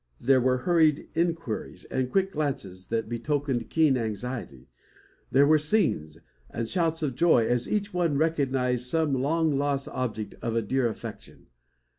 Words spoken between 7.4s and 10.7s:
as each one recognised some long lost object of a